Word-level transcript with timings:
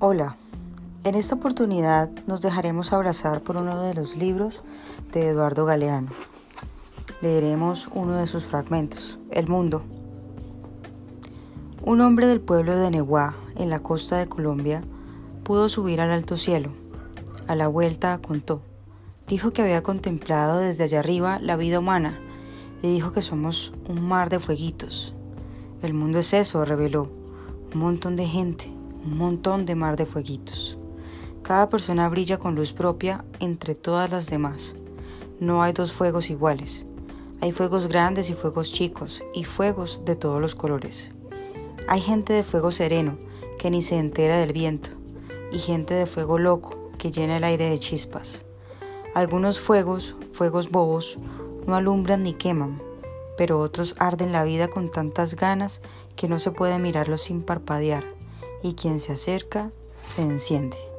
Hola, 0.00 0.36
en 1.04 1.14
esta 1.14 1.36
oportunidad 1.36 2.10
nos 2.26 2.40
dejaremos 2.40 2.92
abrazar 2.92 3.42
por 3.42 3.56
uno 3.56 3.80
de 3.80 3.94
los 3.94 4.16
libros 4.16 4.60
de 5.12 5.28
Eduardo 5.28 5.64
Galeano. 5.64 6.08
Leeremos 7.22 7.88
uno 7.94 8.16
de 8.16 8.26
sus 8.26 8.44
fragmentos, 8.44 9.20
El 9.30 9.46
Mundo. 9.46 9.82
Un 11.84 12.00
hombre 12.00 12.26
del 12.26 12.40
pueblo 12.40 12.76
de 12.76 12.90
Neguá, 12.90 13.36
en 13.54 13.70
la 13.70 13.78
costa 13.78 14.16
de 14.16 14.28
Colombia, 14.28 14.82
pudo 15.44 15.68
subir 15.68 16.00
al 16.00 16.10
alto 16.10 16.36
cielo. 16.36 16.72
A 17.46 17.54
la 17.54 17.68
vuelta 17.68 18.18
contó. 18.18 18.62
Dijo 19.28 19.52
que 19.52 19.62
había 19.62 19.84
contemplado 19.84 20.58
desde 20.58 20.84
allá 20.84 20.98
arriba 20.98 21.38
la 21.38 21.56
vida 21.56 21.78
humana 21.78 22.18
y 22.82 22.92
dijo 22.92 23.12
que 23.12 23.22
somos 23.22 23.72
un 23.88 24.02
mar 24.02 24.28
de 24.28 24.40
fueguitos. 24.40 25.14
El 25.82 25.94
mundo 25.94 26.18
es 26.18 26.32
eso, 26.32 26.64
reveló. 26.64 27.12
Un 27.72 27.80
montón 27.80 28.16
de 28.16 28.26
gente, 28.26 28.74
un 29.04 29.18
montón 29.18 29.66
de 29.66 29.74
mar 29.74 29.96
de 29.96 30.06
fueguitos. 30.06 30.78
Cada 31.42 31.68
persona 31.68 32.08
brilla 32.08 32.38
con 32.38 32.54
luz 32.54 32.72
propia 32.72 33.24
entre 33.38 33.74
todas 33.74 34.10
las 34.10 34.30
demás. 34.30 34.74
No 35.40 35.62
hay 35.62 35.72
dos 35.72 35.92
fuegos 35.92 36.30
iguales. 36.30 36.86
Hay 37.42 37.52
fuegos 37.52 37.86
grandes 37.88 38.30
y 38.30 38.34
fuegos 38.34 38.72
chicos, 38.72 39.22
y 39.34 39.44
fuegos 39.44 40.00
de 40.06 40.16
todos 40.16 40.40
los 40.40 40.54
colores. 40.54 41.12
Hay 41.86 42.00
gente 42.00 42.32
de 42.32 42.42
fuego 42.42 42.72
sereno, 42.72 43.18
que 43.58 43.70
ni 43.70 43.82
se 43.82 43.98
entera 43.98 44.38
del 44.38 44.54
viento, 44.54 44.90
y 45.52 45.58
gente 45.58 45.92
de 45.92 46.06
fuego 46.06 46.38
loco, 46.38 46.90
que 46.96 47.10
llena 47.10 47.36
el 47.36 47.44
aire 47.44 47.68
de 47.68 47.78
chispas. 47.78 48.46
Algunos 49.14 49.60
fuegos, 49.60 50.16
fuegos 50.32 50.70
bobos, 50.70 51.18
no 51.66 51.74
alumbran 51.74 52.22
ni 52.22 52.32
queman, 52.32 52.80
pero 53.36 53.58
otros 53.58 53.94
arden 53.98 54.32
la 54.32 54.44
vida 54.44 54.68
con 54.68 54.90
tantas 54.90 55.34
ganas 55.34 55.82
que 56.16 56.28
no 56.28 56.38
se 56.38 56.52
puede 56.52 56.78
mirarlos 56.78 57.22
sin 57.22 57.42
parpadear, 57.42 58.04
y 58.64 58.74
quien 58.74 58.98
se 58.98 59.12
acerca 59.12 59.70
se 60.04 60.22
enciende. 60.22 60.93